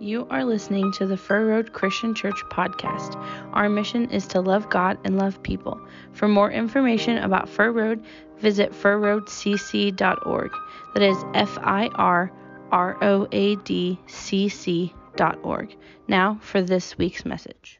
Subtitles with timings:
[0.00, 3.16] You are listening to the Fir Road Christian Church podcast.
[3.52, 5.80] Our mission is to love God and love people.
[6.12, 8.04] For more information about Fir Road,
[8.38, 10.50] visit firroadcc.org.
[10.94, 12.30] That is F I R
[12.70, 15.74] R O A D C C dot org.
[16.06, 17.77] Now for this week's message.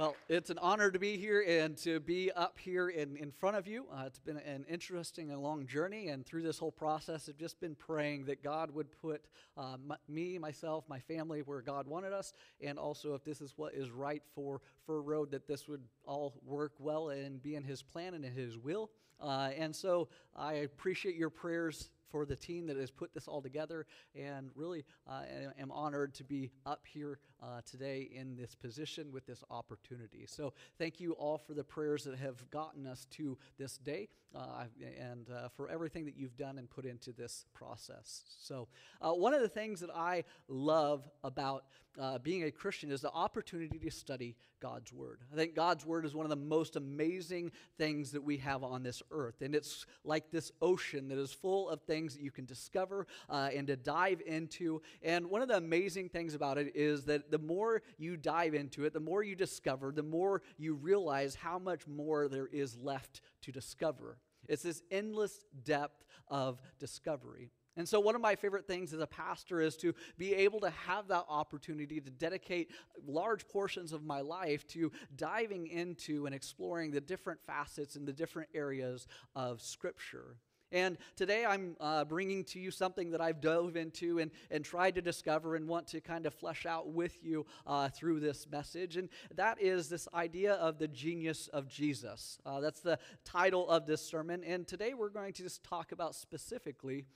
[0.00, 3.58] Well, it's an honor to be here and to be up here in, in front
[3.58, 3.84] of you.
[3.92, 7.60] Uh, it's been an interesting and long journey, and through this whole process, I've just
[7.60, 9.26] been praying that God would put
[9.58, 9.76] uh,
[10.08, 13.90] me, myself, my family where God wanted us, and also if this is what is
[13.90, 18.14] right for Fir Road, that this would all work well and be in His plan
[18.14, 18.90] and in His will.
[19.20, 23.42] Uh, and so I appreciate your prayers for the team that has put this all
[23.42, 25.24] together, and really uh,
[25.58, 30.24] am honored to be up here uh, today in this position with this opportunity.
[30.26, 34.64] So, thank you all for the prayers that have gotten us to this day uh,
[34.98, 38.22] and uh, for everything that you've done and put into this process.
[38.40, 38.68] So,
[39.00, 41.64] uh, one of the things that I love about
[41.98, 45.20] uh, being a Christian is the opportunity to study God's Word.
[45.32, 48.82] I think God's Word is one of the most amazing things that we have on
[48.82, 49.42] this earth.
[49.42, 53.50] And it's like this ocean that is full of things that you can discover uh,
[53.54, 54.82] and to dive into.
[55.02, 58.84] And one of the amazing things about it is that the more you dive into
[58.84, 63.20] it, the more you discover, the more you realize how much more there is left
[63.42, 64.18] to discover.
[64.48, 67.50] It's this endless depth of discovery.
[67.76, 70.70] And so, one of my favorite things as a pastor is to be able to
[70.70, 72.70] have that opportunity to dedicate
[73.06, 78.12] large portions of my life to diving into and exploring the different facets and the
[78.12, 80.36] different areas of Scripture.
[80.72, 84.94] And today I'm uh, bringing to you something that I've dove into and, and tried
[84.94, 88.96] to discover and want to kind of flesh out with you uh, through this message.
[88.96, 92.38] And that is this idea of the genius of Jesus.
[92.46, 94.44] Uh, that's the title of this sermon.
[94.44, 97.06] And today we're going to just talk about specifically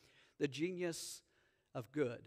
[0.41, 1.23] the genius
[1.75, 2.23] of good.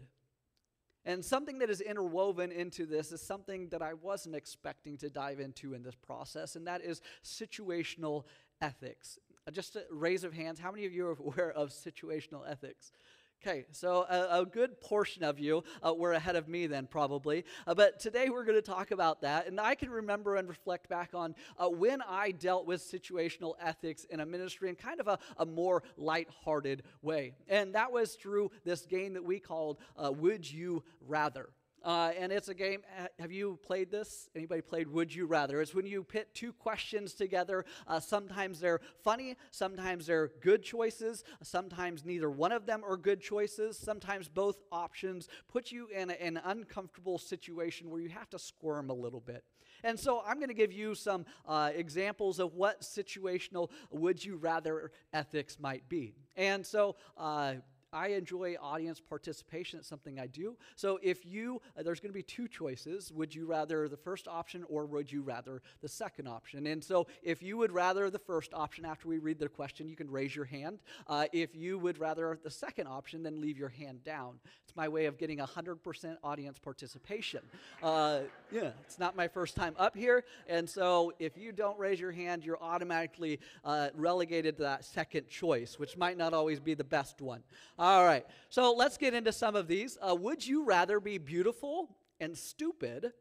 [1.04, 5.40] And something that is interwoven into this is something that I wasn't expecting to dive
[5.40, 8.24] into in this process, and that is situational
[8.60, 9.18] ethics.
[9.48, 12.92] Uh, just a raise of hands, how many of you are aware of situational ethics?
[13.40, 17.44] Okay, so a, a, good portion of you uh, were ahead of me then, probably.
[17.68, 19.46] Uh, but today we're going to talk about that.
[19.46, 24.04] And I can remember and reflect back on uh, when I dealt with situational ethics
[24.10, 27.32] in a ministry in kind of a, a more lighthearted way.
[27.48, 31.48] And that was through this game that we called uh, Would You Rather.
[31.84, 32.82] Uh, and it's a game.
[33.18, 34.28] Have you played this?
[34.34, 35.60] Anybody played Would You Rather?
[35.60, 37.64] It's when you pit two questions together.
[37.86, 43.20] Uh, sometimes they're funny, sometimes they're good choices, sometimes neither one of them are good
[43.20, 48.38] choices, sometimes both options put you in a, an uncomfortable situation where you have to
[48.38, 49.44] squirm a little bit.
[49.84, 54.36] And so I'm going to give you some uh, examples of what situational would you
[54.36, 56.14] rather ethics might be.
[56.36, 57.54] And so, uh,
[57.92, 59.78] I enjoy audience participation.
[59.78, 60.56] It's something I do.
[60.76, 63.12] So if you, uh, there's going to be two choices.
[63.12, 66.66] Would you rather the first option or would you rather the second option?
[66.66, 69.96] And so if you would rather the first option after we read the question, you
[69.96, 70.80] can raise your hand.
[71.06, 74.38] Uh, if you would rather the second option, then leave your hand down.
[74.64, 77.40] It's my way of getting 100% audience participation.
[77.82, 78.20] Uh,
[78.50, 80.24] yeah, it's not my first time up here.
[80.46, 85.28] And so if you don't raise your hand, you're automatically uh, relegated to that second
[85.28, 87.42] choice, which might not always be the best one.
[87.78, 89.96] All right, so let's get into some of these.
[90.02, 93.12] Uh, would you rather be beautiful and stupid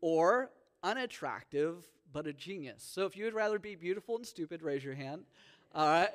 [0.00, 0.50] or
[0.82, 2.82] unattractive but a genius?
[2.82, 5.24] So if you would rather be beautiful and stupid, raise your hand.
[5.74, 6.08] All right.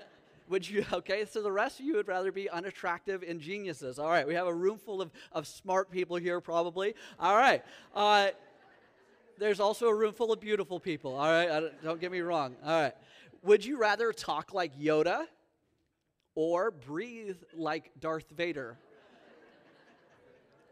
[0.49, 3.99] Would you, okay, so the rest of you would rather be unattractive and geniuses.
[3.99, 6.95] All right, we have a room full of, of smart people here, probably.
[7.19, 7.63] All right.
[7.93, 8.29] Uh,
[9.37, 11.15] there's also a room full of beautiful people.
[11.15, 12.55] All right, don't, don't get me wrong.
[12.65, 12.93] All right.
[13.43, 15.27] Would you rather talk like Yoda
[16.35, 18.77] or breathe like Darth Vader.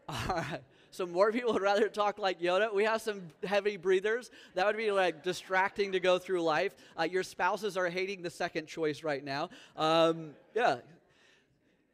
[0.08, 0.62] All right.
[0.94, 2.72] So more people would rather talk like Yoda.
[2.74, 4.30] We have some heavy breathers.
[4.54, 6.74] That would be like distracting to go through life.
[7.00, 9.48] Uh, your spouses are hating the second choice right now.
[9.74, 10.80] Um, yeah.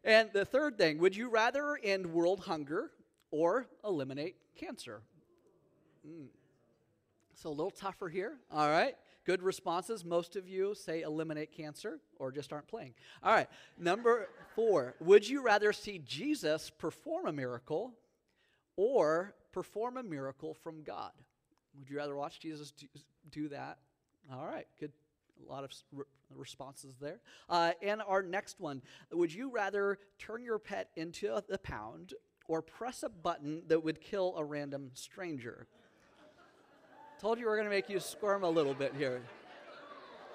[0.02, 2.91] And the third thing, would you rather end world hunger
[3.30, 5.00] or eliminate cancer?
[6.04, 6.26] Mm.
[7.36, 8.36] So a little tougher here.
[8.50, 8.97] All right.
[9.28, 10.07] Good responses.
[10.07, 12.95] Most of you say eliminate cancer or just aren't playing.
[13.22, 13.47] All right.
[13.78, 17.92] Number four Would you rather see Jesus perform a miracle
[18.75, 21.13] or perform a miracle from God?
[21.78, 22.72] Would you rather watch Jesus
[23.30, 23.80] do, that?
[24.33, 24.66] All right.
[24.80, 24.92] Good.
[25.47, 27.21] A lot of re- responses there.
[27.51, 28.81] Uh, and our next one
[29.13, 32.15] Would you rather turn your pet into the pound
[32.47, 35.66] or press a button that would kill a random stranger?
[37.20, 39.20] Told you we are going to make you squirm a little bit here.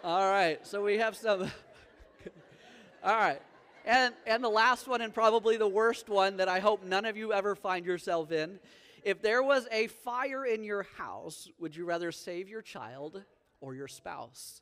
[0.04, 1.44] All right, so we have some.
[3.04, 3.42] All right.
[3.86, 7.16] And, and the last one, and probably the worst one that I hope none of
[7.16, 8.60] you ever find yourself in.
[9.02, 13.24] If there was a fire in your house, would you rather save your child
[13.62, 14.62] or your spouse?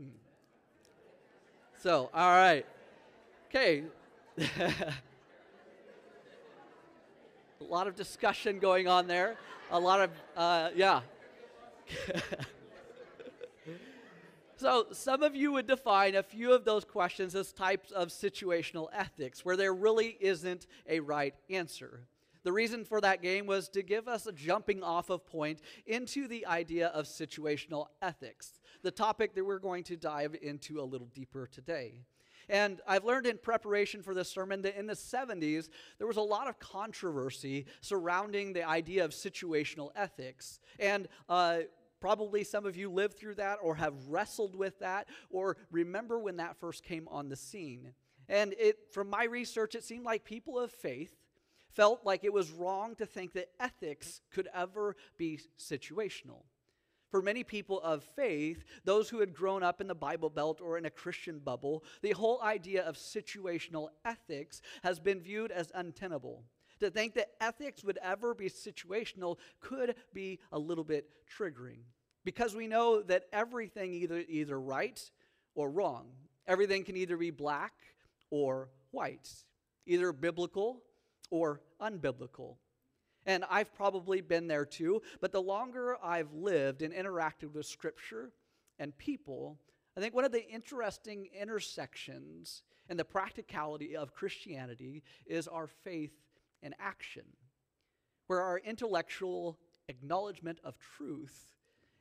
[0.00, 0.10] Hmm.
[1.82, 2.64] So, all right.
[3.48, 3.82] Okay.
[7.60, 9.36] a lot of discussion going on there.
[9.70, 11.00] A lot of, uh, yeah.
[14.58, 18.88] So, some of you would define a few of those questions as types of situational
[18.92, 22.08] ethics, where there really isn't a right answer.
[22.42, 26.26] The reason for that game was to give us a jumping off of point into
[26.26, 31.06] the idea of situational ethics, the topic that we're going to dive into a little
[31.14, 32.02] deeper today.
[32.48, 35.68] And I've learned in preparation for this sermon that in the 70s,
[35.98, 40.60] there was a lot of controversy surrounding the idea of situational ethics.
[40.78, 41.58] And uh,
[42.00, 46.36] Probably some of you lived through that or have wrestled with that or remember when
[46.36, 47.92] that first came on the scene.
[48.28, 51.16] And it, from my research, it seemed like people of faith
[51.70, 56.42] felt like it was wrong to think that ethics could ever be situational.
[57.10, 60.76] For many people of faith, those who had grown up in the Bible Belt or
[60.76, 66.44] in a Christian bubble, the whole idea of situational ethics has been viewed as untenable.
[66.80, 71.80] To think that ethics would ever be situational could be a little bit triggering
[72.24, 75.00] because we know that everything either either right
[75.54, 76.06] or wrong.
[76.46, 77.72] Everything can either be black
[78.30, 79.28] or white,
[79.86, 80.82] either biblical
[81.30, 82.56] or unbiblical.
[83.28, 88.32] And I've probably been there too, but the longer I've lived and interacted with scripture
[88.78, 89.58] and people,
[89.94, 96.14] I think one of the interesting intersections in the practicality of Christianity is our faith
[96.62, 97.24] and action,
[98.28, 99.58] where our intellectual
[99.88, 101.52] acknowledgement of truth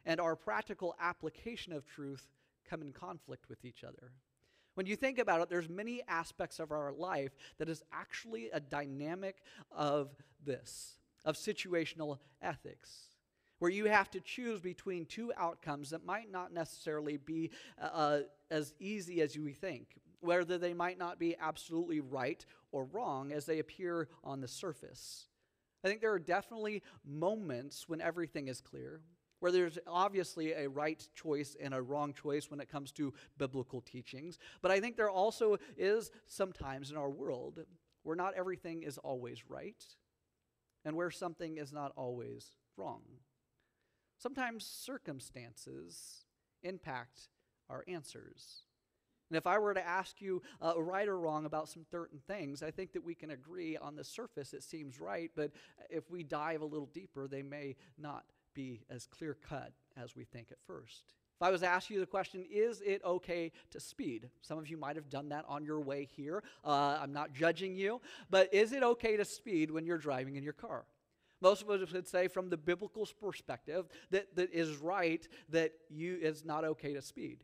[0.05, 2.25] and our practical application of truth
[2.69, 4.13] come in conflict with each other.
[4.75, 8.61] When you think about it, there's many aspects of our life that is actually a
[8.61, 9.37] dynamic
[9.71, 10.15] of
[10.45, 10.96] this,
[11.27, 13.09] of situational ethics,
[13.59, 18.19] where you have to choose between two outcomes that might not necessarily be uh, uh
[18.49, 23.45] as easy as you think whether they might not be absolutely right or wrong as
[23.45, 25.27] they appear on the surface.
[25.83, 29.01] I think there are definitely moments when everything is clear,
[29.39, 33.81] where there's obviously a right choice and a wrong choice when it comes to biblical
[33.81, 34.39] teachings.
[34.61, 37.59] But I think there also is sometimes in our world
[38.03, 39.85] where not everything is always right
[40.87, 43.01] and where something is not always wrong.
[44.17, 46.23] Sometimes circumstances
[46.63, 47.27] impact
[47.69, 48.63] our answers.
[49.29, 52.63] And if I were to ask you uh, right or wrong about some certain things,
[52.63, 55.51] I think that we can agree on the surface it seems right, but
[55.89, 58.23] if we dive a little deeper, they may not
[58.53, 61.15] be as clear cut as we think at first.
[61.39, 64.27] If I was to ask you the question, is it okay to speed?
[64.41, 66.41] Some of you might have done that on your way here.
[66.65, 68.01] Uh, I'm not judging you,
[68.31, 70.85] but is it okay to speed when you're driving in your car?
[71.39, 76.17] Most of us would say, from the biblical perspective, that, that is right that you
[76.19, 77.43] it's not okay to speed.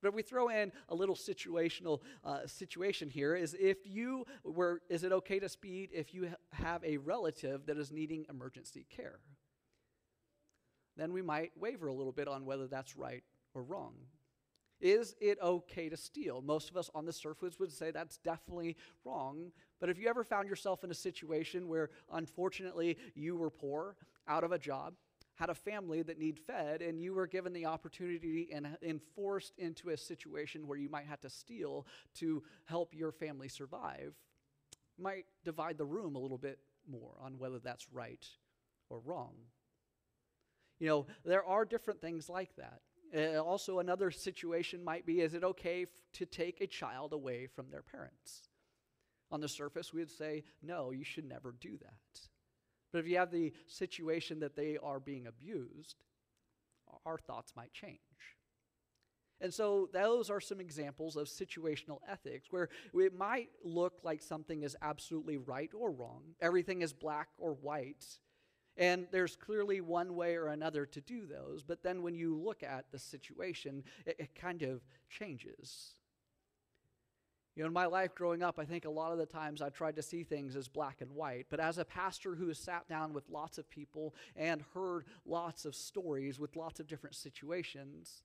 [0.00, 4.82] But if we throw in a little situational uh, situation here, is if you were,
[4.88, 9.18] is it okay to speed if you have a relative that is needing emergency care?
[10.96, 13.22] Then we might waver a little bit on whether that's right
[13.54, 13.94] or wrong.
[14.80, 16.42] Is it okay to steal?
[16.42, 19.52] Most of us on the surface would say that's definitely wrong.
[19.80, 23.96] But if you ever found yourself in a situation where unfortunately you were poor,
[24.28, 24.94] out of a job,
[25.36, 29.52] had a family that need fed and you were given the opportunity and, and forced
[29.58, 34.14] into a situation where you might have to steal to help your family survive
[34.98, 36.58] might divide the room a little bit
[36.90, 38.26] more on whether that's right
[38.88, 39.34] or wrong
[40.78, 42.80] you know there are different things like that
[43.16, 47.46] uh, also another situation might be is it okay f- to take a child away
[47.46, 48.48] from their parents
[49.30, 52.20] on the surface we would say no you should never do that
[52.96, 55.96] but if you have the situation that they are being abused,
[57.04, 57.98] our thoughts might change.
[59.38, 64.62] And so, those are some examples of situational ethics where it might look like something
[64.62, 66.22] is absolutely right or wrong.
[66.40, 68.06] Everything is black or white.
[68.76, 71.62] And there's clearly one way or another to do those.
[71.62, 75.92] But then, when you look at the situation, it, it kind of changes.
[77.56, 79.70] You know, in my life growing up, I think a lot of the times I
[79.70, 81.46] tried to see things as black and white.
[81.48, 85.64] But as a pastor who has sat down with lots of people and heard lots
[85.64, 88.24] of stories with lots of different situations,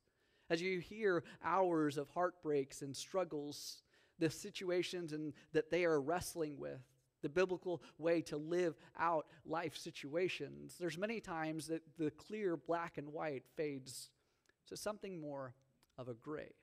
[0.49, 3.83] as you hear hours of heartbreaks and struggles,
[4.19, 6.81] the situations and that they are wrestling with,
[7.21, 12.97] the biblical way to live out life situations, there's many times that the clear black
[12.97, 14.09] and white fades
[14.67, 15.53] to something more
[15.97, 16.53] of a gray.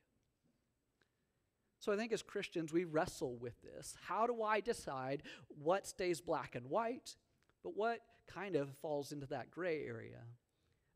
[1.80, 3.94] So I think as Christians, we wrestle with this.
[4.06, 5.22] How do I decide
[5.62, 7.14] what stays black and white,
[7.62, 10.22] but what kind of falls into that gray area?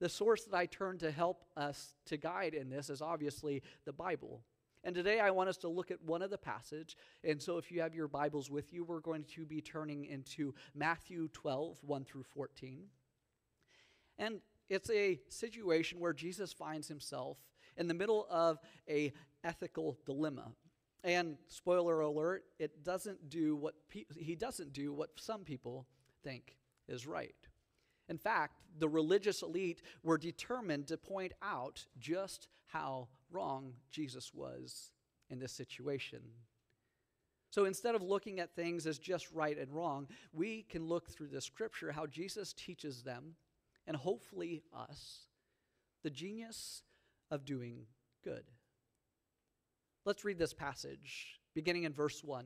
[0.00, 3.92] The source that I turn to help us to guide in this is obviously the
[3.92, 4.42] Bible.
[4.84, 6.96] And today I want us to look at one of the passage.
[7.22, 10.54] And so if you have your Bibles with you, we're going to be turning into
[10.74, 12.84] Matthew 12, 1 through 14.
[14.18, 17.38] And it's a situation where Jesus finds himself
[17.76, 18.58] in the middle of
[18.88, 19.12] a
[19.44, 20.52] ethical dilemma.
[21.04, 25.86] And spoiler alert, it doesn't do what pe- he doesn't do what some people
[26.22, 26.56] think
[26.88, 27.34] is right.
[28.08, 34.90] In fact, the religious elite were determined to point out just how wrong Jesus was
[35.30, 36.20] in this situation.
[37.50, 41.28] So instead of looking at things as just right and wrong, we can look through
[41.28, 43.34] the scripture how Jesus teaches them,
[43.86, 45.26] and hopefully us,
[46.02, 46.82] the genius
[47.30, 47.86] of doing
[48.24, 48.44] good.
[50.04, 52.44] Let's read this passage, beginning in verse 1.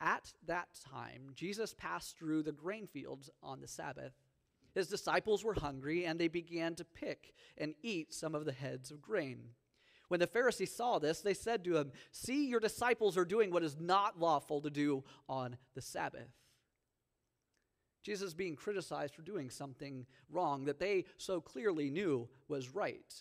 [0.00, 4.12] At that time, Jesus passed through the grain fields on the Sabbath.
[4.74, 8.90] His disciples were hungry, and they began to pick and eat some of the heads
[8.90, 9.50] of grain.
[10.08, 13.64] When the Pharisees saw this, they said to him, See, your disciples are doing what
[13.64, 16.30] is not lawful to do on the Sabbath.
[18.04, 23.12] Jesus being criticized for doing something wrong that they so clearly knew was right.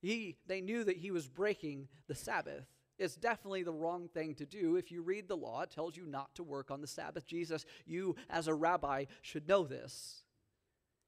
[0.00, 2.66] He, they knew that he was breaking the Sabbath.
[3.00, 4.76] It's definitely the wrong thing to do.
[4.76, 7.26] If you read the law, it tells you not to work on the Sabbath.
[7.26, 10.22] Jesus, you as a rabbi should know this.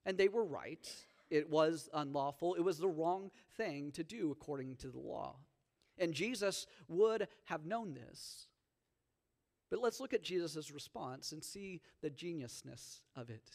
[0.05, 0.91] And they were right.
[1.33, 2.57] It was unlawful.
[2.57, 5.37] It was the wrong thing to do according to the law.
[5.97, 8.49] And Jesus would have known this.
[9.71, 13.49] But let's look at Jesus' response and see the geniusness of it.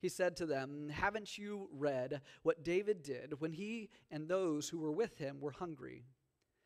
[0.00, 4.78] He said to them, Haven't you read what David did when he and those who
[4.78, 6.04] were with him were hungry?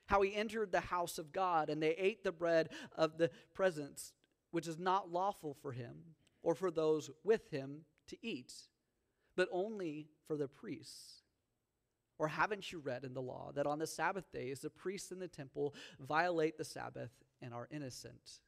[0.04, 4.12] How he entered the house of God and they ate the bread of the presence,
[4.50, 5.94] which is not lawful for him
[6.42, 8.52] or for those with him to eat,
[9.36, 11.22] but only for the priests.
[12.18, 15.18] Or haven't you read in the law that on the Sabbath days the priests in
[15.18, 17.10] the temple violate the Sabbath
[17.42, 18.40] and are innocent?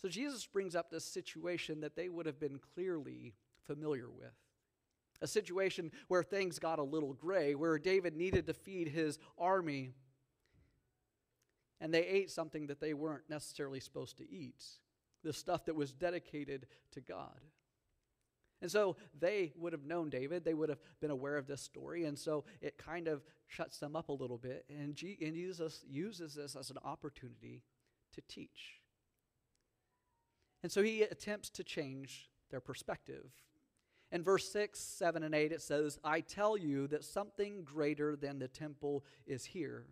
[0.00, 3.34] So Jesus brings up this situation that they would have been clearly
[3.66, 4.34] familiar with.
[5.20, 9.90] A situation where things got a little gray, where David needed to feed his army,
[11.80, 14.62] and they ate something that they weren't necessarily supposed to eat
[15.24, 17.40] the stuff that was dedicated to God.
[18.60, 20.44] And so they would have known David.
[20.44, 22.04] They would have been aware of this story.
[22.04, 24.64] And so it kind of shuts them up a little bit.
[24.68, 27.62] And, Jesus uses this as an opportunity
[28.14, 28.80] to teach.
[30.62, 33.30] And so he attempts to change their perspective.
[34.10, 38.38] In verse 6, 7, and 8, it says, I tell you that something greater than
[38.38, 39.86] the temple is here.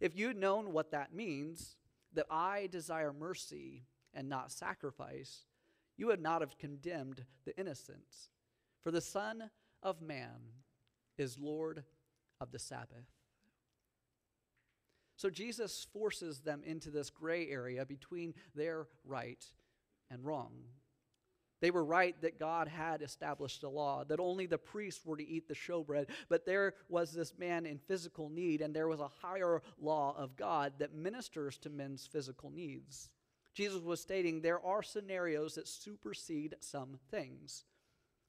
[0.00, 1.76] If you'd known what that means,
[2.14, 5.44] that I desire mercy and not sacrifice,
[5.96, 8.30] you would not have condemned the innocent.
[8.82, 9.50] For the Son
[9.82, 10.52] of Man
[11.16, 11.84] is Lord
[12.40, 13.06] of the Sabbath.
[15.16, 19.44] So Jesus forces them into this gray area between their right
[20.10, 20.52] and wrong.
[21.60, 25.26] They were right that God had established a law, that only the priests were to
[25.26, 29.10] eat the showbread, but there was this man in physical need, and there was a
[29.22, 33.08] higher law of God that ministers to men's physical needs.
[33.54, 37.64] Jesus was stating there are scenarios that supersede some things.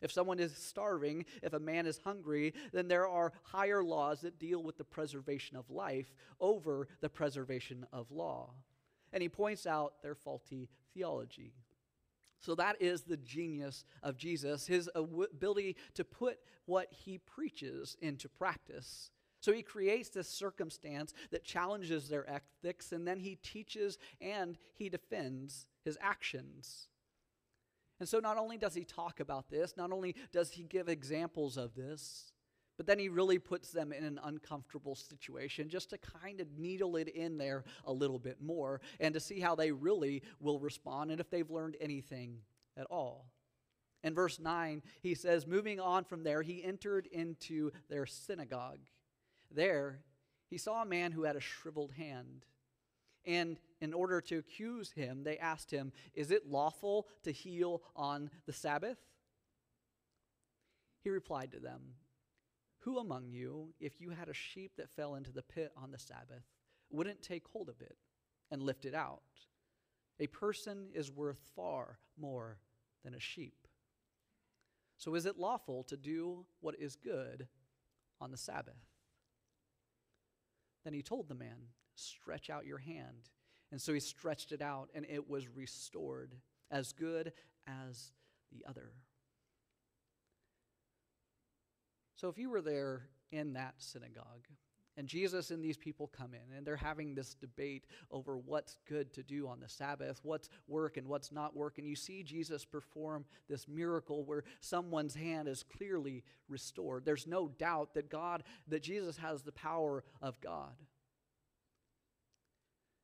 [0.02, 4.40] If someone is starving, if a man is hungry, then there are higher laws that
[4.40, 8.52] deal with the preservation of life over the preservation of law.
[9.12, 11.54] And he points out their faulty theology.
[12.40, 18.30] So that is the genius of Jesus, his ability to put what he preaches into
[18.30, 19.10] practice.
[19.46, 24.90] So he creates this circumstance that challenges their ethics, and then he teaches and he
[24.90, 26.88] defends his actions.
[28.00, 31.58] And so not only does he talk about this, not only does he give examples
[31.58, 32.32] of this,
[32.76, 36.96] but then he really puts them in an uncomfortable situation just to kind of needle
[36.96, 41.12] it in there a little bit more and to see how they really will respond
[41.12, 42.40] and if they've learned anything
[42.76, 43.28] at all.
[44.04, 48.80] In verse 9, he says, Moving on from there, he entered into their synagogue.
[49.52, 50.00] There,
[50.50, 52.46] he saw a man who had a shriveled hand.
[53.26, 58.30] And in order to accuse him, they asked him, Is it lawful to heal on
[58.46, 59.00] the Sabbath?
[61.04, 61.82] He replied to them,
[62.80, 66.00] Who among you, if you had a sheep that fell into the pit on the
[66.00, 66.44] Sabbath,
[66.92, 67.98] wouldn't take hold of it
[68.52, 69.22] and lift it out?
[70.20, 72.60] A person is worth far more
[73.04, 73.68] than a sheep.
[74.98, 77.48] So is it lawful to do what is good
[78.22, 78.95] on the Sabbath?
[80.86, 81.58] Then he told the man,
[81.96, 83.30] Stretch out your hand.
[83.72, 86.36] And so he stretched it out, and it was restored,
[86.72, 87.34] as good
[87.68, 88.12] as
[88.52, 88.92] the other.
[92.16, 94.48] So if you were there in that synagogue,
[94.98, 99.14] and Jesus and these people come in, and they're having this debate over what's good
[99.14, 101.78] to do on the Sabbath, what's work and what's not work.
[101.78, 107.06] And you see Jesus perform this miracle where someone's hand is clearly restored.
[107.06, 110.76] There's no doubt that God, that Jesus has the power of God.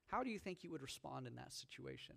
[0.07, 2.15] How do you think you would respond in that situation?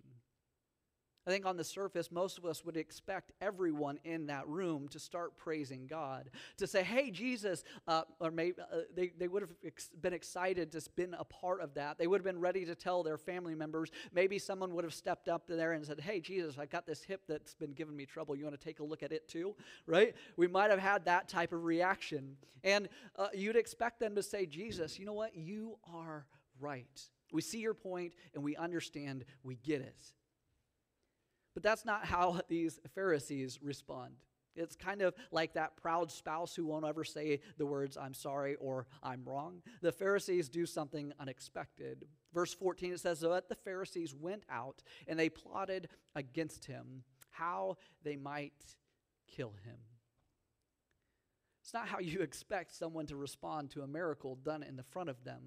[1.27, 4.99] I think on the surface, most of us would expect everyone in that room to
[4.99, 9.51] start praising God, to say, Hey, Jesus, uh, or maybe uh, they, they would have
[9.65, 11.97] ex- been excited to been a part of that.
[11.97, 13.89] They would have been ready to tell their family members.
[14.13, 17.21] Maybe someone would have stepped up there and said, Hey, Jesus, I got this hip
[17.27, 18.35] that's been giving me trouble.
[18.35, 19.55] You want to take a look at it too?
[19.87, 20.15] Right?
[20.37, 22.37] We might have had that type of reaction.
[22.63, 25.35] And uh, you'd expect them to say, Jesus, you know what?
[25.35, 26.25] You are
[26.59, 27.01] right.
[27.31, 30.13] We see your point and we understand, we get it.
[31.55, 34.13] But that's not how these Pharisees respond.
[34.55, 38.55] It's kind of like that proud spouse who won't ever say the words, I'm sorry
[38.55, 39.61] or I'm wrong.
[39.81, 42.05] The Pharisees do something unexpected.
[42.33, 47.77] Verse 14, it says, But the Pharisees went out and they plotted against him how
[48.03, 48.53] they might
[49.27, 49.77] kill him.
[51.61, 55.09] It's not how you expect someone to respond to a miracle done in the front
[55.09, 55.41] of them.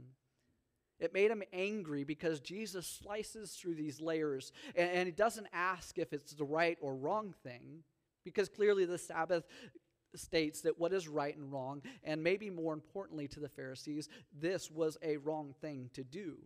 [0.99, 5.99] It made him angry because Jesus slices through these layers and, and he doesn't ask
[5.99, 7.85] if it's the right or wrong thing,
[8.25, 9.45] because clearly the Sabbath
[10.15, 14.71] states that what is right and wrong, and maybe more importantly to the Pharisees, this
[14.71, 16.39] was a wrong thing to do.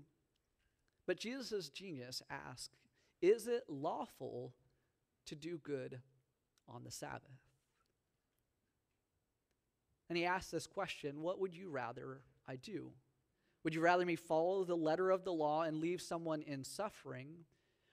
[1.06, 2.76] But Jesus' genius asked,
[3.21, 4.52] Is it lawful
[5.26, 6.00] to do good
[6.68, 7.23] on the Sabbath?
[10.09, 12.90] And he asked this question What would you rather I do?
[13.64, 17.28] Would you rather me follow the letter of the law and leave someone in suffering,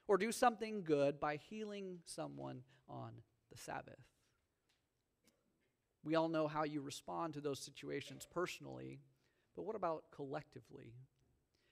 [0.08, 3.12] or do something good by healing someone on
[3.52, 4.00] the Sabbath?
[6.04, 9.00] We all know how you respond to those situations personally,
[9.56, 10.94] but what about collectively?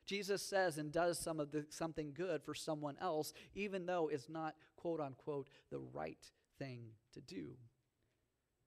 [0.05, 4.29] Jesus says and does some of the, something good for someone else, even though it's
[4.29, 6.81] not, quote unquote, the right thing
[7.13, 7.57] to do.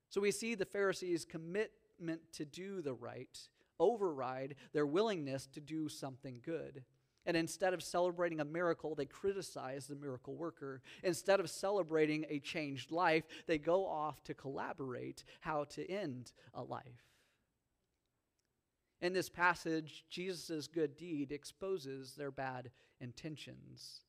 [0.09, 3.39] So we see the Pharisees' commitment to do the right
[3.81, 6.85] override their willingness to do something good.
[7.25, 10.81] And instead of celebrating a miracle, they criticize the miracle worker.
[11.03, 16.63] Instead of celebrating a changed life, they go off to collaborate how to end a
[16.63, 17.11] life.
[19.01, 24.01] In this passage, Jesus' good deed exposes their bad intentions.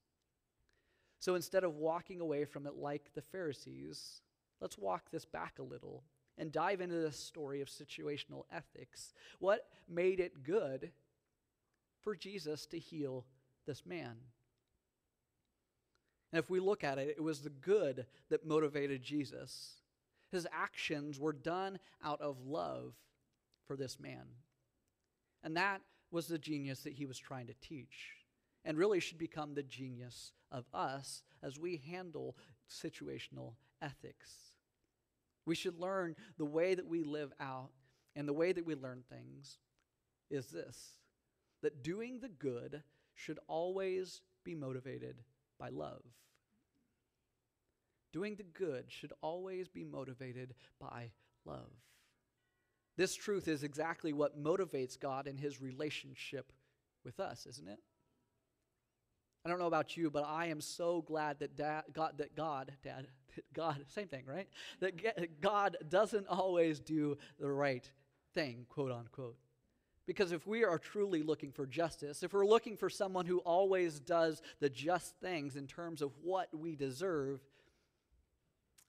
[1.18, 4.20] So instead of walking away from it like the Pharisees,
[4.60, 6.02] let's walk this back a little
[6.38, 9.12] and dive into this story of situational ethics.
[9.38, 10.90] What made it good
[12.00, 13.26] for Jesus to heal
[13.66, 14.16] this man?
[16.32, 19.74] And if we look at it, it was the good that motivated Jesus.
[20.30, 22.94] His actions were done out of love
[23.66, 24.24] for this man.
[25.44, 28.16] And that was the genius that he was trying to teach,
[28.64, 32.36] and really should become the genius of us as we handle
[32.70, 34.51] situational ethics.
[35.46, 37.70] We should learn the way that we live out
[38.14, 39.58] and the way that we learn things
[40.30, 40.98] is this
[41.62, 42.82] that doing the good
[43.14, 45.16] should always be motivated
[45.58, 46.02] by love.
[48.12, 51.12] Doing the good should always be motivated by
[51.44, 51.70] love.
[52.96, 56.52] This truth is exactly what motivates God in his relationship
[57.04, 57.78] with us, isn't it?
[59.44, 62.72] I don't know about you, but I am so glad that dad, God, that God,
[62.82, 63.08] Dad,
[63.52, 64.48] God, same thing, right?
[64.80, 67.88] That God doesn't always do the right
[68.34, 69.36] thing, quote unquote.
[70.06, 74.00] Because if we are truly looking for justice, if we're looking for someone who always
[74.00, 77.40] does the just things in terms of what we deserve,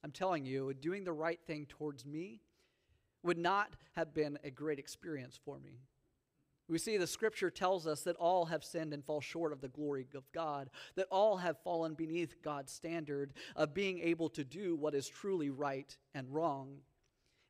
[0.03, 2.41] I'm telling you, doing the right thing towards me
[3.21, 5.79] would not have been a great experience for me.
[6.69, 9.67] We see the scripture tells us that all have sinned and fall short of the
[9.67, 14.75] glory of God, that all have fallen beneath God's standard of being able to do
[14.75, 16.77] what is truly right and wrong.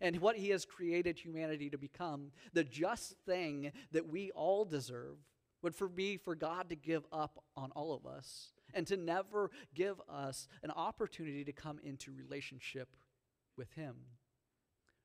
[0.01, 5.17] And what He has created humanity to become, the just thing that we all deserve,
[5.61, 9.49] would for be for God to give up on all of us and to never
[9.73, 12.89] give us an opportunity to come into relationship
[13.55, 13.95] with Him.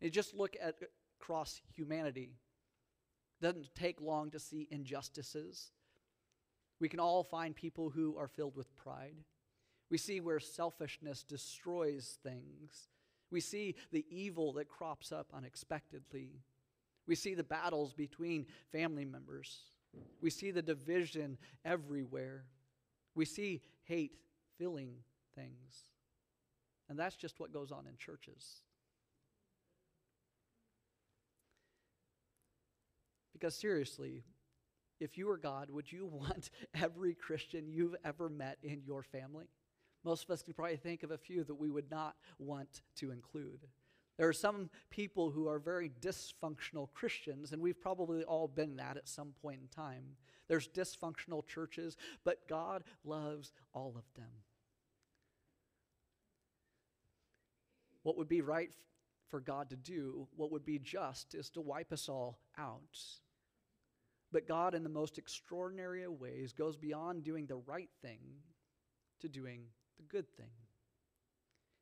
[0.01, 0.75] And just look at
[1.21, 2.33] across humanity
[3.40, 5.70] doesn't take long to see injustices.
[6.81, 9.16] We can all find people who are filled with pride.
[9.90, 12.88] We see where selfishness destroys things.
[13.31, 16.42] We see the evil that crops up unexpectedly.
[17.07, 19.61] We see the battles between family members.
[20.20, 22.44] We see the division everywhere.
[23.14, 24.12] We see hate
[24.59, 24.94] filling
[25.35, 25.88] things.
[26.88, 28.62] And that's just what goes on in churches.
[33.38, 34.24] Because seriously,
[34.98, 39.46] if you were God, would you want every Christian you've ever met in your family?
[40.05, 43.11] Most of us can probably think of a few that we would not want to
[43.11, 43.66] include.
[44.16, 48.96] There are some people who are very dysfunctional Christians, and we've probably all been that
[48.96, 50.03] at some point in time.
[50.48, 54.31] There's dysfunctional churches, but God loves all of them.
[58.03, 58.72] What would be right
[59.29, 62.98] for God to do, what would be just, is to wipe us all out.
[64.33, 68.19] But God, in the most extraordinary ways, goes beyond doing the right thing
[69.21, 69.62] to doing
[69.97, 70.51] the good thing.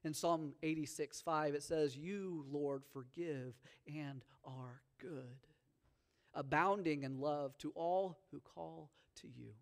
[0.04, 3.54] In Psalm 86 5, it says, You, Lord, forgive
[3.88, 5.48] and are good,
[6.32, 8.90] abounding in love to all who call
[9.22, 9.52] to you.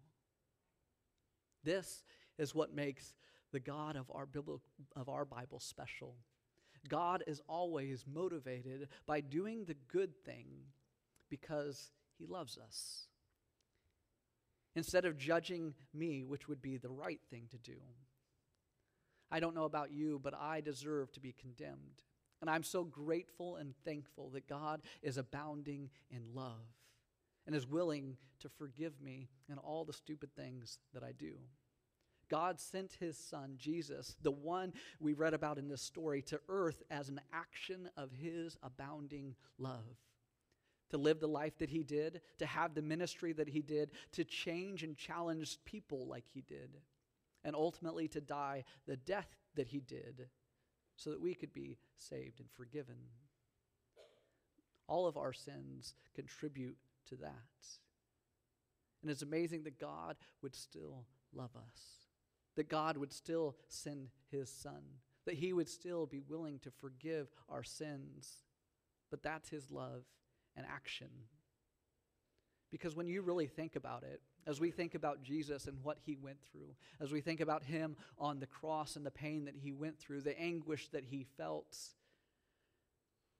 [1.62, 2.04] This
[2.36, 3.14] is what makes
[3.52, 4.60] the God of our, Bible,
[4.94, 6.16] of our Bible special.
[6.88, 10.46] God is always motivated by doing the good thing
[11.30, 13.06] because he loves us.
[14.76, 17.76] Instead of judging me, which would be the right thing to do.
[19.30, 22.02] I don't know about you, but I deserve to be condemned.
[22.40, 26.66] And I'm so grateful and thankful that God is abounding in love
[27.46, 31.34] and is willing to forgive me and all the stupid things that I do.
[32.28, 36.82] God sent his son, Jesus, the one we read about in this story, to earth
[36.90, 39.98] as an action of his abounding love.
[40.94, 44.22] To live the life that he did, to have the ministry that he did, to
[44.22, 46.70] change and challenge people like he did
[47.42, 49.26] and ultimately to die the death
[49.56, 50.28] that he did
[50.94, 52.94] so that we could be saved and forgiven.
[54.86, 56.76] All of our sins contribute
[57.08, 57.32] to that.
[59.02, 62.06] And it's amazing that God would still love us,
[62.54, 64.82] that God would still send his son,
[65.24, 68.44] that he would still be willing to forgive our sins.
[69.10, 70.04] But that's his love
[70.56, 71.08] and action.
[72.70, 76.16] Because when you really think about it, as we think about Jesus and what he
[76.16, 79.72] went through, as we think about him on the cross and the pain that he
[79.72, 81.78] went through, the anguish that he felt,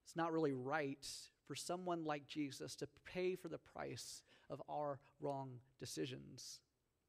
[0.04, 1.06] it's not really right
[1.46, 6.60] for someone like Jesus to pay for the price of our wrong decisions.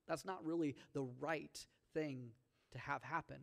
[0.08, 1.58] That's not really the right
[1.94, 2.32] thing
[2.72, 3.40] to have happen.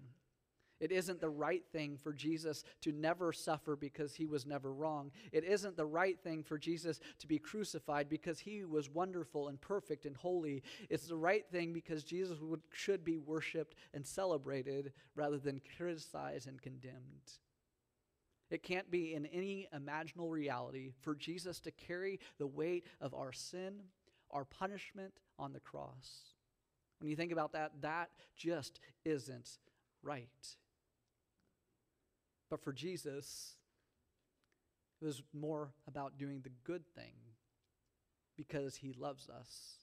[0.83, 5.13] It isn't the right thing for Jesus to never suffer because he was never wrong.
[5.31, 9.61] It isn't the right thing for Jesus to be crucified because he was wonderful and
[9.61, 10.65] perfect and holy.
[10.91, 16.49] It's the right thing because Jesus would, should be worshiped and celebrated rather than criticized
[16.49, 17.31] and condemned.
[18.51, 23.33] It can't be in any imaginable reality for Jesus to carry the weight of our
[23.33, 23.75] sin,
[24.33, 26.35] our punishment on the cross.
[26.99, 29.59] When you think about that, that just isn't
[30.03, 30.57] right.
[32.53, 33.55] But for Jesus,
[35.01, 37.15] it was more about doing the good thing
[38.37, 39.77] because he loves us.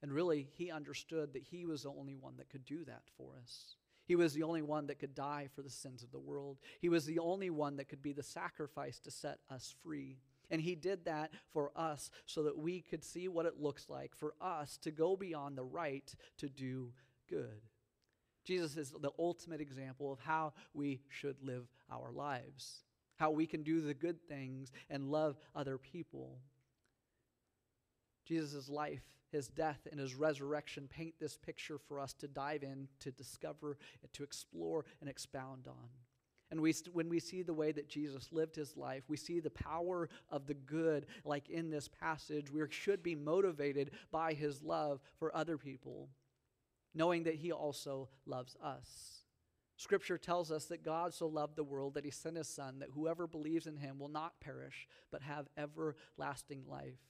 [0.00, 3.32] And really, he understood that he was the only one that could do that for
[3.42, 3.74] us.
[4.04, 6.58] He was the only one that could die for the sins of the world.
[6.78, 10.18] He was the only one that could be the sacrifice to set us free.
[10.52, 14.14] And he did that for us so that we could see what it looks like
[14.14, 16.92] for us to go beyond the right to do
[17.28, 17.60] good.
[18.44, 22.84] Jesus is the ultimate example of how we should live our lives,
[23.16, 26.38] how we can do the good things and love other people.
[28.24, 32.88] Jesus' life, his death, and his resurrection paint this picture for us to dive in,
[33.00, 33.78] to discover,
[34.12, 35.88] to explore, and expound on.
[36.50, 39.50] And we, when we see the way that Jesus lived his life, we see the
[39.50, 42.50] power of the good, like in this passage.
[42.50, 46.10] We should be motivated by his love for other people
[46.94, 49.22] knowing that he also loves us.
[49.76, 52.90] Scripture tells us that God so loved the world that he sent his Son, that
[52.94, 57.00] whoever believes in him will not perish, but have everlasting life.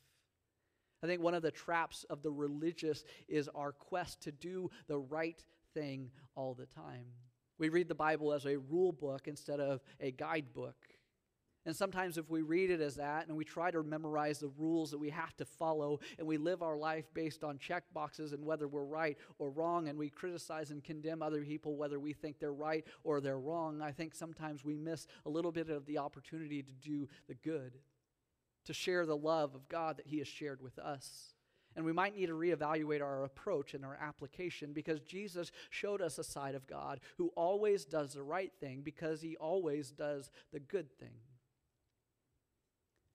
[1.02, 4.98] I think one of the traps of the religious is our quest to do the
[4.98, 5.42] right
[5.74, 7.06] thing all the time.
[7.58, 10.76] We read the Bible as a rule book instead of a guidebook.
[11.64, 14.90] And sometimes, if we read it as that and we try to memorize the rules
[14.90, 18.44] that we have to follow, and we live our life based on check boxes and
[18.44, 22.40] whether we're right or wrong, and we criticize and condemn other people whether we think
[22.40, 25.98] they're right or they're wrong, I think sometimes we miss a little bit of the
[25.98, 27.78] opportunity to do the good,
[28.64, 31.34] to share the love of God that He has shared with us.
[31.76, 36.18] And we might need to reevaluate our approach and our application because Jesus showed us
[36.18, 40.60] a side of God who always does the right thing because He always does the
[40.60, 41.14] good thing.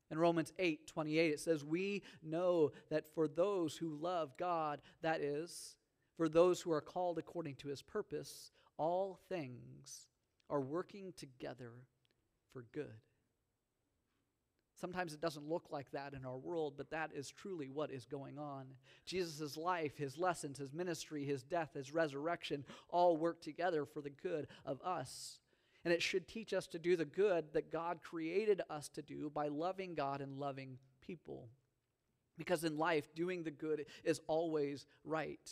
[0.10, 5.22] In Romans 8 28, it says, We know that for those who love God, that
[5.22, 5.76] is,
[6.16, 10.08] for those who are called according to his purpose, all things
[10.50, 11.72] are working together
[12.54, 12.94] for good.
[14.80, 18.06] Sometimes it doesn't look like that in our world, but that is truly what is
[18.06, 18.66] going on.
[19.06, 24.12] Jesus' life, his lessons, his ministry, his death, his resurrection all work together for the
[24.12, 25.40] good of us.
[25.88, 29.32] And it should teach us to do the good that God created us to do
[29.34, 31.48] by loving God and loving people.
[32.38, 35.50] Because in life, doing the good is always right.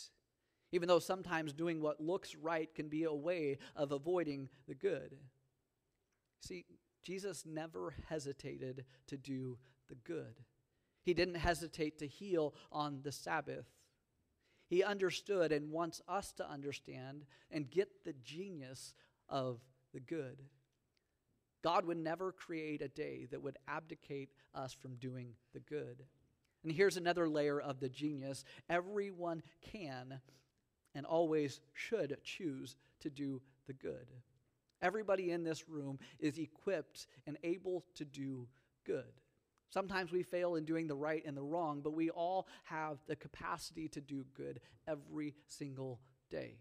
[0.72, 5.16] Even though sometimes doing what looks right can be a way of avoiding the good.
[6.42, 6.66] See,
[7.02, 9.56] Jesus never hesitated to do
[9.88, 10.34] the good.
[11.02, 13.64] He didn't hesitate to heal on the Sabbath.
[14.68, 18.92] He understood and wants us to understand and get the genius
[19.30, 19.60] of
[19.96, 20.42] the good.
[21.64, 26.04] God would never create a day that would abdicate us from doing the good.
[26.62, 30.20] And here's another layer of the genius everyone can
[30.94, 34.06] and always should choose to do the good.
[34.82, 38.48] Everybody in this room is equipped and able to do
[38.84, 39.14] good.
[39.70, 43.16] Sometimes we fail in doing the right and the wrong, but we all have the
[43.16, 46.58] capacity to do good every single day.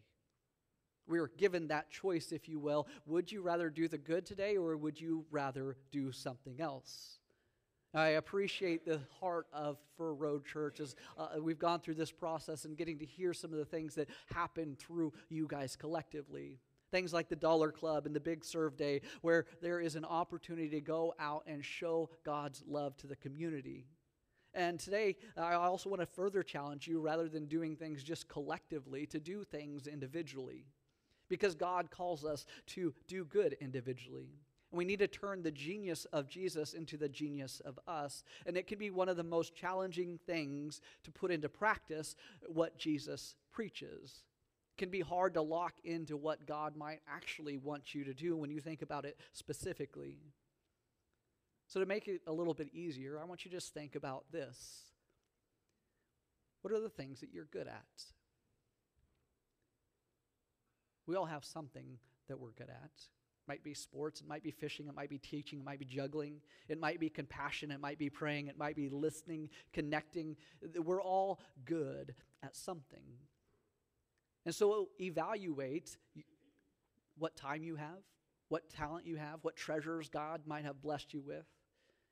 [1.07, 2.87] We are given that choice, if you will.
[3.05, 7.19] Would you rather do the good today or would you rather do something else?
[7.93, 12.65] I appreciate the heart of Fir Road Church as uh, we've gone through this process
[12.65, 16.59] and getting to hear some of the things that happen through you guys collectively.
[16.91, 20.69] Things like the Dollar Club and the Big Serve Day, where there is an opportunity
[20.69, 23.85] to go out and show God's love to the community.
[24.53, 29.05] And today, I also want to further challenge you rather than doing things just collectively,
[29.07, 30.65] to do things individually.
[31.29, 34.29] Because God calls us to do good individually.
[34.71, 38.23] And we need to turn the genius of Jesus into the genius of us.
[38.45, 42.15] And it can be one of the most challenging things to put into practice
[42.47, 44.23] what Jesus preaches
[44.77, 48.51] can be hard to lock into what God might actually want you to do when
[48.51, 50.17] you think about it specifically.
[51.67, 54.25] So, to make it a little bit easier, I want you to just think about
[54.31, 54.83] this.
[56.61, 58.03] What are the things that you're good at?
[61.07, 62.91] We all have something that we're good at.
[62.95, 65.85] It might be sports, it might be fishing, it might be teaching, it might be
[65.85, 70.35] juggling, it might be compassion, it might be praying, it might be listening, connecting.
[70.75, 73.03] We're all good at something.
[74.45, 75.95] And so evaluate
[77.17, 77.99] what time you have,
[78.49, 81.45] what talent you have, what treasures God might have blessed you with,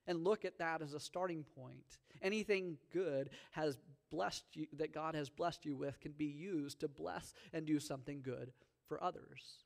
[0.05, 1.97] and look at that as a starting point.
[2.21, 3.77] Anything good has
[4.11, 7.79] blessed you that God has blessed you with can be used to bless and do
[7.79, 8.51] something good
[8.87, 9.63] for others.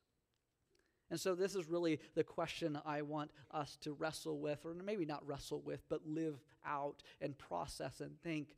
[1.10, 5.06] And so this is really the question I want us to wrestle with or maybe
[5.06, 8.56] not wrestle with but live out and process and think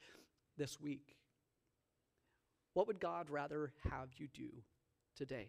[0.57, 1.17] this week.
[2.75, 4.51] What would God rather have you do
[5.17, 5.49] today?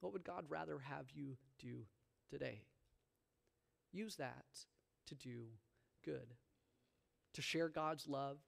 [0.00, 1.86] What would God rather have you do
[2.30, 2.60] today?
[3.92, 4.44] Use that
[5.06, 5.44] to do
[6.04, 6.34] good,
[7.32, 8.38] to share God's love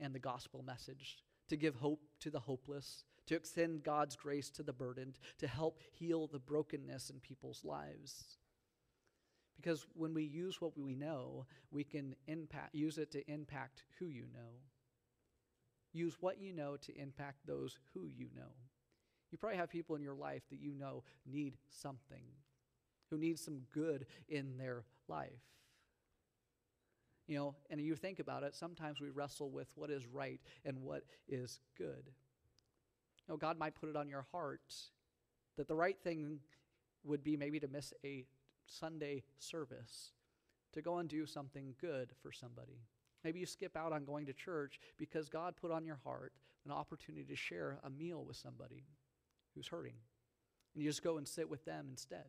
[0.00, 4.62] and the gospel message, to give hope to the hopeless, to extend God's grace to
[4.62, 8.38] the burdened, to help heal the brokenness in people's lives.
[9.56, 14.06] Because when we use what we know, we can impact, use it to impact who
[14.06, 14.60] you know.
[15.92, 18.52] Use what you know to impact those who you know.
[19.30, 22.22] You probably have people in your life that you know need something,
[23.10, 25.42] who need some good in their life.
[27.28, 30.82] You know, and you think about it, sometimes we wrestle with what is right and
[30.82, 32.10] what is good.
[33.26, 34.74] You know, God might put it on your heart
[35.58, 36.40] that the right thing
[37.04, 38.24] would be maybe to miss a
[38.66, 40.12] Sunday service,
[40.72, 42.80] to go and do something good for somebody.
[43.24, 46.32] Maybe you skip out on going to church because God put on your heart
[46.64, 48.84] an opportunity to share a meal with somebody
[49.54, 49.96] who's hurting.
[50.74, 52.26] And you just go and sit with them instead.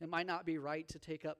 [0.00, 1.38] It might not be right to take up,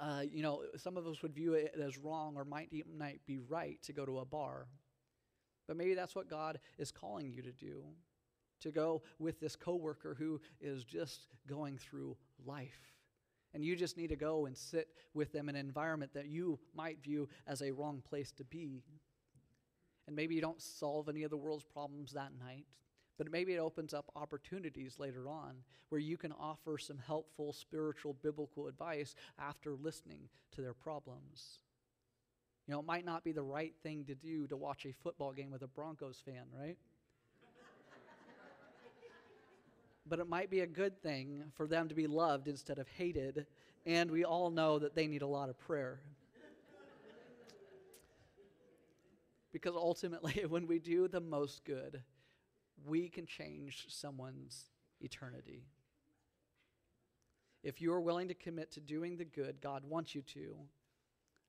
[0.00, 3.38] uh, you know, some of us would view it as wrong or might, might be
[3.38, 4.66] right to go to a bar.
[5.66, 7.84] But maybe that's what God is calling you to do
[8.60, 12.90] to go with this coworker who is just going through life
[13.52, 16.58] and you just need to go and sit with them in an environment that you
[16.74, 18.84] might view as a wrong place to be.
[20.06, 22.66] And maybe you don't solve any of the world's problems that night,
[23.20, 25.52] but maybe it opens up opportunities later on
[25.90, 31.58] where you can offer some helpful spiritual biblical advice after listening to their problems.
[32.66, 35.34] You know, it might not be the right thing to do to watch a football
[35.34, 36.78] game with a Broncos fan, right?
[40.08, 43.44] but it might be a good thing for them to be loved instead of hated,
[43.84, 46.00] and we all know that they need a lot of prayer.
[49.52, 52.02] because ultimately, when we do the most good,
[52.86, 54.66] we can change someone's
[55.00, 55.64] eternity.
[57.62, 60.56] If you are willing to commit to doing the good God wants you to,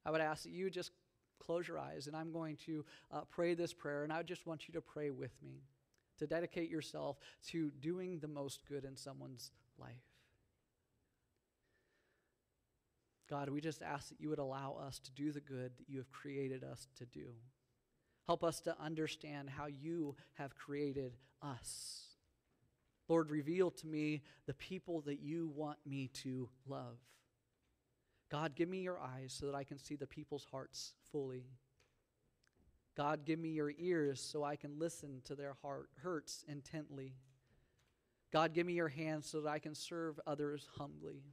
[0.05, 0.91] I would ask that you just
[1.39, 4.67] close your eyes, and I'm going to uh, pray this prayer, and I just want
[4.67, 5.63] you to pray with me
[6.19, 7.17] to dedicate yourself
[7.47, 9.89] to doing the most good in someone's life.
[13.29, 15.97] God, we just ask that you would allow us to do the good that you
[15.99, 17.27] have created us to do.
[18.31, 22.03] Help us to understand how you have created us.
[23.09, 26.95] Lord, reveal to me the people that you want me to love.
[28.31, 31.43] God, give me your eyes so that I can see the people's hearts fully.
[32.95, 37.15] God, give me your ears so I can listen to their heart hurts intently.
[38.31, 41.25] God, give me your hands so that I can serve others humbly.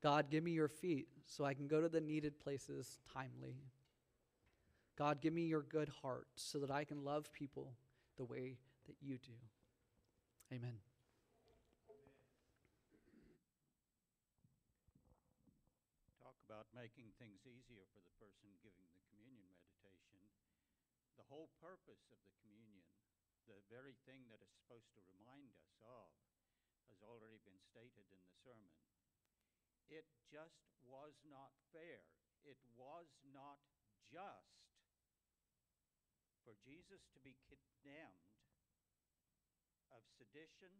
[0.00, 3.56] God, give me your feet so I can go to the needed places timely.
[5.00, 7.72] God, give me your good heart so that I can love people
[8.20, 9.32] the way that you do.
[10.52, 10.76] Amen.
[16.20, 20.20] Talk about making things easier for the person giving the communion meditation.
[21.16, 22.84] The whole purpose of the communion,
[23.48, 26.12] the very thing that it's supposed to remind us of,
[26.92, 28.76] has already been stated in the sermon.
[29.88, 32.04] It just was not fair.
[32.44, 33.64] It was not
[34.12, 34.59] just
[36.50, 38.26] for Jesus to be condemned
[39.94, 40.74] of sedition,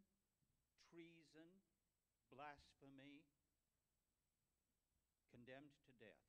[0.90, 1.46] treason,
[2.26, 3.22] blasphemy,
[5.30, 6.26] condemned to death.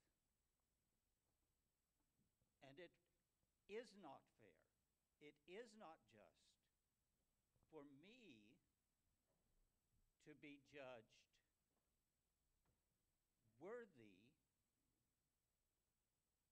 [2.62, 2.94] And it
[3.66, 4.62] is not fair,
[5.26, 6.46] it is not just
[7.74, 8.46] for me
[10.30, 11.18] to be judged
[13.58, 14.22] worthy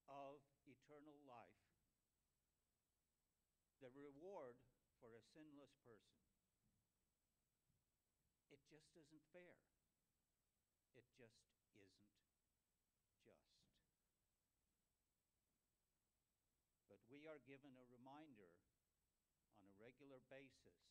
[0.09, 1.69] of eternal life,
[3.79, 4.59] the reward
[4.99, 6.19] for a sinless person.
[8.51, 9.61] It just isn't fair.
[10.97, 11.93] It just isn't just.
[16.89, 18.49] But we are given a reminder
[19.53, 20.81] on a regular basis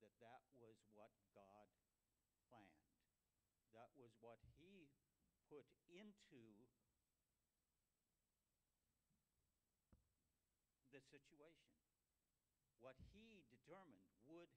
[0.00, 1.68] that that was what God
[2.48, 2.88] planned.
[3.76, 4.88] That was what He
[5.52, 6.64] put into
[10.90, 11.70] the situation
[12.80, 14.48] what he determined would.